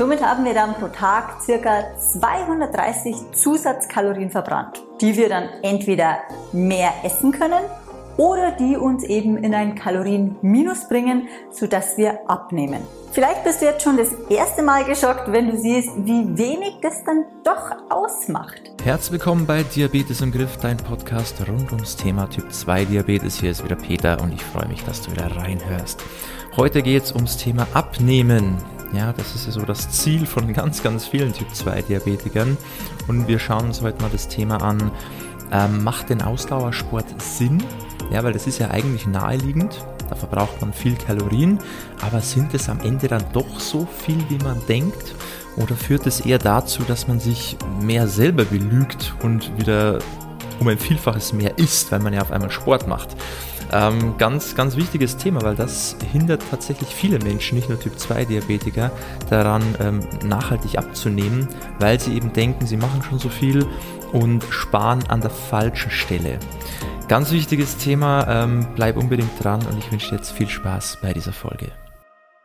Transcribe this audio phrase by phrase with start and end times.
[0.00, 6.20] Somit haben wir dann pro Tag circa 230 Zusatzkalorien verbrannt, die wir dann entweder
[6.52, 7.62] mehr essen können
[8.16, 12.80] oder die uns eben in ein Kalorienminus bringen, sodass wir abnehmen.
[13.12, 17.04] Vielleicht bist du jetzt schon das erste Mal geschockt, wenn du siehst, wie wenig das
[17.04, 18.62] dann doch ausmacht.
[18.82, 23.38] Herzlich willkommen bei Diabetes im Griff, dein Podcast rund ums Thema Typ 2 Diabetes.
[23.38, 26.02] Hier ist wieder Peter und ich freue mich, dass du wieder reinhörst.
[26.56, 28.79] Heute geht es ums Thema Abnehmen.
[28.92, 32.56] Ja, das ist ja so das Ziel von ganz, ganz vielen Typ 2 Diabetikern.
[33.06, 34.90] Und wir schauen uns heute mal das Thema an,
[35.52, 37.62] ähm, macht denn Ausdauersport Sinn?
[38.10, 39.84] Ja, weil das ist ja eigentlich naheliegend.
[40.08, 41.60] Da verbraucht man viel Kalorien,
[42.00, 45.14] aber sind es am Ende dann doch so viel, wie man denkt?
[45.56, 50.00] Oder führt es eher dazu, dass man sich mehr selber belügt und wieder
[50.58, 53.10] um ein Vielfaches mehr isst, weil man ja auf einmal Sport macht?
[53.72, 58.24] Ähm, ganz, ganz wichtiges Thema, weil das hindert tatsächlich viele Menschen, nicht nur Typ 2
[58.24, 58.90] Diabetiker,
[59.28, 61.48] daran ähm, nachhaltig abzunehmen,
[61.78, 63.66] weil sie eben denken, sie machen schon so viel
[64.12, 66.38] und sparen an der falschen Stelle.
[67.08, 71.12] Ganz wichtiges Thema, ähm, bleib unbedingt dran und ich wünsche dir jetzt viel Spaß bei
[71.12, 71.72] dieser Folge.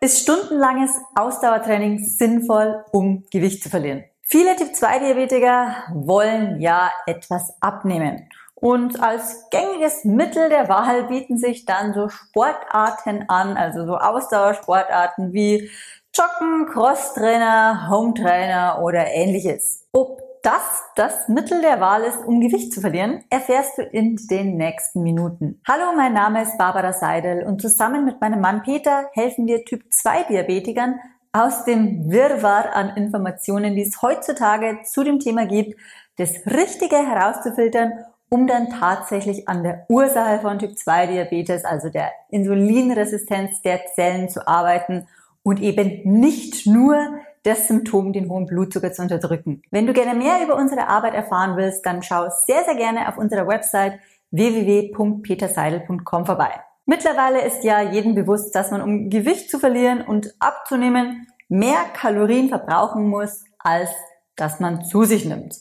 [0.00, 4.04] Ist stundenlanges Ausdauertraining sinnvoll, um Gewicht zu verlieren?
[4.22, 8.28] Viele Typ-2-Diabetiker wollen ja etwas abnehmen.
[8.64, 15.34] Und als gängiges Mittel der Wahl bieten sich dann so Sportarten an, also so Ausdauersportarten
[15.34, 15.70] wie
[16.14, 19.86] Joggen, Crosstrainer, Hometrainer oder ähnliches.
[19.92, 24.56] Ob das das Mittel der Wahl ist, um Gewicht zu verlieren, erfährst du in den
[24.56, 25.60] nächsten Minuten.
[25.68, 29.82] Hallo, mein Name ist Barbara Seidel und zusammen mit meinem Mann Peter helfen wir Typ
[29.92, 31.00] 2 Diabetikern
[31.34, 35.78] aus dem Wirrwarr an Informationen, die es heutzutage zu dem Thema gibt,
[36.16, 37.92] das Richtige herauszufiltern,
[38.28, 44.28] um dann tatsächlich an der Ursache von Typ 2 Diabetes, also der Insulinresistenz der Zellen
[44.28, 45.06] zu arbeiten
[45.42, 46.96] und eben nicht nur
[47.44, 49.62] das Symptom, den hohen Blutzucker zu unterdrücken.
[49.70, 53.18] Wenn du gerne mehr über unsere Arbeit erfahren willst, dann schau sehr, sehr gerne auf
[53.18, 54.00] unserer Website
[54.30, 56.50] www.peterseidel.com vorbei.
[56.86, 62.48] Mittlerweile ist ja jedem bewusst, dass man, um Gewicht zu verlieren und abzunehmen, mehr Kalorien
[62.48, 63.90] verbrauchen muss, als
[64.36, 65.54] dass man zu sich nimmt.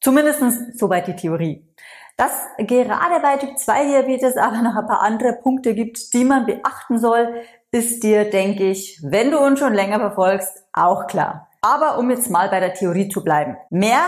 [0.00, 1.64] Zumindest soweit die Theorie.
[2.20, 6.44] Dass gerade bei Typ 2 Diabetes aber noch ein paar andere Punkte gibt, die man
[6.44, 7.32] beachten soll,
[7.70, 11.48] ist dir, denke ich, wenn du uns schon länger verfolgst, auch klar.
[11.62, 13.56] Aber um jetzt mal bei der Theorie zu bleiben.
[13.70, 14.02] Mehr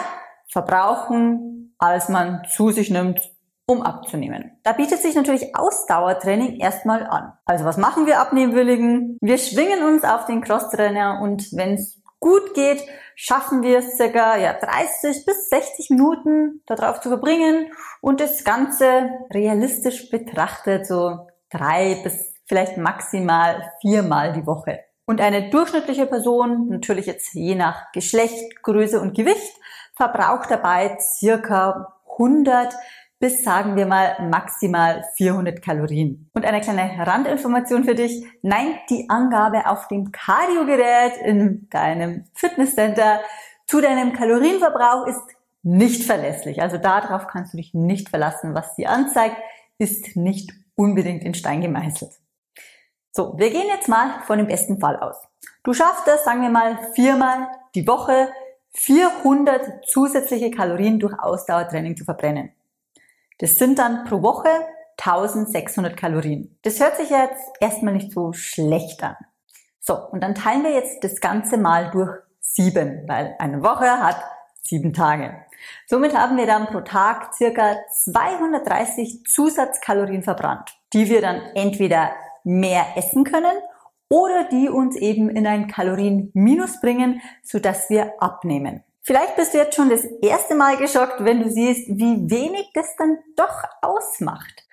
[0.47, 3.33] verbrauchen, als man zu sich nimmt,
[3.65, 4.59] um abzunehmen.
[4.63, 7.33] Da bietet sich natürlich Ausdauertraining erstmal an.
[7.47, 9.17] Also was machen wir Abnehmwilligen?
[9.23, 12.85] Wir schwingen uns auf den Crosstrainer und wenn es gut geht,
[13.25, 19.11] schaffen wir es circa ja, 30 bis 60 Minuten darauf zu verbringen und das Ganze
[19.33, 24.81] realistisch betrachtet so drei bis vielleicht maximal viermal die Woche.
[25.05, 29.57] Und eine durchschnittliche Person, natürlich jetzt je nach Geschlecht, Größe und Gewicht,
[29.95, 32.75] verbraucht dabei circa 100
[33.23, 36.29] bis sagen wir mal maximal 400 Kalorien.
[36.35, 38.27] Und eine kleine Randinformation für dich.
[38.43, 43.21] Nein, die Angabe auf dem Cardiogerät in deinem Fitnesscenter
[43.69, 45.23] zu deinem Kalorienverbrauch ist
[45.63, 46.61] nicht verlässlich.
[46.63, 48.57] Also darauf kannst du dich nicht verlassen.
[48.57, 49.37] Was sie anzeigt,
[49.79, 52.11] ist nicht unbedingt in Stein gemeißelt.
[53.13, 55.29] So, wir gehen jetzt mal von dem besten Fall aus.
[55.63, 57.47] Du schaffst es, sagen wir mal, viermal
[57.77, 58.33] die Woche
[58.73, 62.51] 400 zusätzliche Kalorien durch Ausdauertraining zu verbrennen.
[63.43, 64.51] Das sind dann pro Woche
[64.99, 66.57] 1600 Kalorien.
[66.63, 69.17] Das hört sich jetzt erstmal nicht so schlecht an.
[69.81, 74.23] So, und dann teilen wir jetzt das Ganze mal durch sieben, weil eine Woche hat
[74.63, 75.35] sieben Tage.
[75.89, 82.13] Somit haben wir dann pro Tag circa 230 Zusatzkalorien verbrannt, die wir dann entweder
[82.45, 83.57] mehr essen können
[84.09, 88.85] oder die uns eben in ein Kalorienminus bringen, sodass wir abnehmen.
[89.05, 92.95] Vielleicht bist du jetzt schon das erste Mal geschockt, wenn du siehst, wie wenig das
[92.97, 94.65] dann doch ausmacht.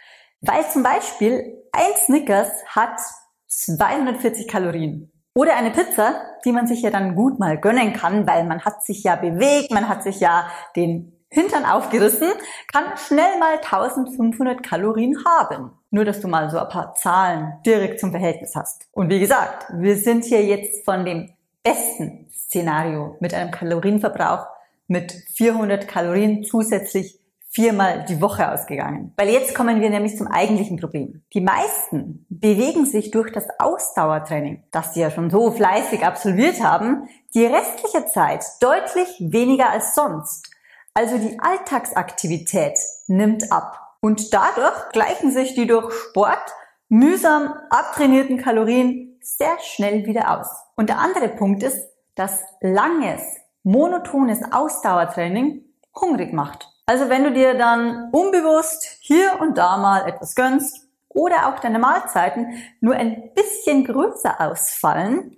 [0.41, 2.99] Weil zum Beispiel ein Snickers hat
[3.47, 5.11] 240 Kalorien.
[5.33, 8.83] Oder eine Pizza, die man sich ja dann gut mal gönnen kann, weil man hat
[8.83, 12.29] sich ja bewegt, man hat sich ja den Hintern aufgerissen,
[12.71, 15.71] kann schnell mal 1500 Kalorien haben.
[15.91, 18.87] Nur, dass du mal so ein paar Zahlen direkt zum Verhältnis hast.
[18.91, 21.31] Und wie gesagt, wir sind hier jetzt von dem
[21.69, 24.47] besten Szenario mit einem Kalorienverbrauch
[24.87, 27.19] mit 400 Kalorien zusätzlich
[27.51, 29.13] viermal die Woche ausgegangen.
[29.17, 31.21] Weil jetzt kommen wir nämlich zum eigentlichen Problem.
[31.33, 37.07] Die meisten bewegen sich durch das Ausdauertraining, das sie ja schon so fleißig absolviert haben,
[37.35, 40.49] die restliche Zeit deutlich weniger als sonst.
[40.95, 43.79] Also die Alltagsaktivität nimmt ab.
[44.01, 46.51] Und dadurch gleichen sich die durch Sport
[46.87, 50.47] mühsam abtrainierten Kalorien sehr schnell wieder aus.
[50.75, 53.21] Und der andere Punkt ist, dass langes,
[53.63, 55.63] monotones Ausdauertraining
[55.95, 56.67] hungrig macht.
[56.85, 61.79] Also wenn du dir dann unbewusst hier und da mal etwas gönnst oder auch deine
[61.79, 65.37] Mahlzeiten nur ein bisschen größer ausfallen,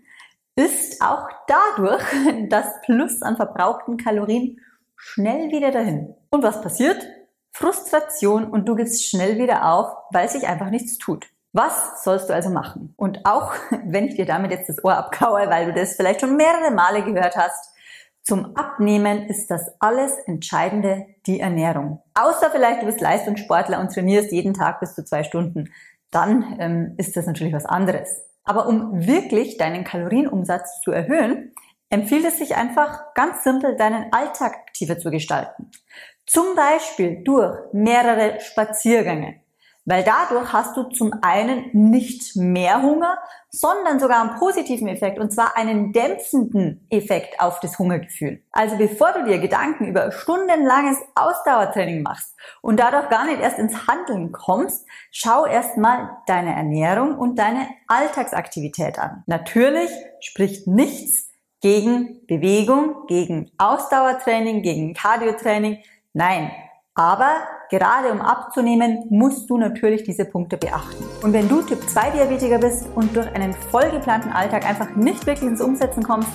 [0.56, 2.04] ist auch dadurch
[2.50, 4.60] das Plus an verbrauchten Kalorien
[4.96, 6.16] schnell wieder dahin.
[6.30, 7.06] Und was passiert?
[7.52, 11.28] Frustration und du gibst schnell wieder auf, weil sich einfach nichts tut.
[11.54, 12.94] Was sollst du also machen?
[12.98, 13.54] Und auch
[13.86, 17.04] wenn ich dir damit jetzt das Ohr abkaue, weil du das vielleicht schon mehrere Male
[17.04, 17.72] gehört hast,
[18.24, 22.04] zum Abnehmen ist das alles Entscheidende die Ernährung.
[22.14, 25.74] Außer vielleicht du bist Leistungssportler und trainierst jeden Tag bis zu zwei Stunden.
[26.12, 28.24] Dann ähm, ist das natürlich was anderes.
[28.44, 31.52] Aber um wirklich deinen Kalorienumsatz zu erhöhen,
[31.90, 35.72] empfiehlt es sich einfach ganz simpel, deinen Alltag aktiver zu gestalten.
[36.26, 39.42] Zum Beispiel durch mehrere Spaziergänge.
[39.86, 43.18] Weil dadurch hast du zum einen nicht mehr Hunger,
[43.50, 48.44] sondern sogar einen positiven Effekt, und zwar einen dämpfenden Effekt auf das Hungergefühl.
[48.52, 53.88] Also bevor du dir Gedanken über stundenlanges Ausdauertraining machst und dadurch gar nicht erst ins
[53.88, 59.24] Handeln kommst, schau erstmal deine Ernährung und deine Alltagsaktivität an.
[59.26, 59.90] Natürlich
[60.20, 61.28] spricht nichts
[61.60, 65.80] gegen Bewegung, gegen Ausdauertraining, gegen Cardiotraining.
[66.14, 66.52] Nein,
[66.96, 67.36] aber
[67.72, 71.04] gerade um abzunehmen, musst du natürlich diese Punkte beachten.
[71.24, 75.50] Und wenn du Typ 2 Diabetiker bist und durch einen vollgeplanten Alltag einfach nicht wirklich
[75.50, 76.30] ins Umsetzen kommst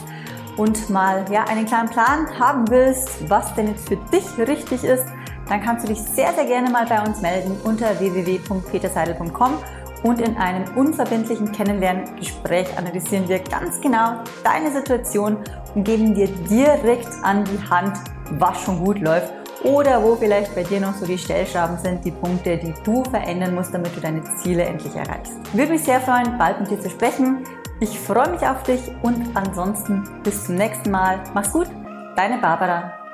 [0.57, 5.05] und mal ja einen kleinen Plan haben willst, was denn jetzt für dich richtig ist,
[5.49, 9.59] dann kannst du dich sehr, sehr gerne mal bei uns melden unter www.peterseidel.com
[10.03, 15.39] und in einem unverbindlichen Kennenlerngespräch analysieren wir ganz genau deine Situation
[15.75, 17.99] und geben dir direkt an die Hand,
[18.39, 19.33] was schon gut läuft
[19.65, 23.55] oder wo vielleicht bei dir noch so die Stellschrauben sind, die Punkte, die du verändern
[23.55, 25.35] musst, damit du deine Ziele endlich erreichst.
[25.53, 27.45] Würde mich sehr freuen, bald mit dir zu sprechen.
[27.81, 31.21] Ich freue mich auf dich und ansonsten bis zum nächsten Mal.
[31.35, 31.69] Mach's gut,
[32.17, 33.06] deine Barbara.